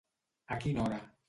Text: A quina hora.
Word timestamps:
A 0.55 0.57
quina 0.65 0.83
hora. 0.89 1.01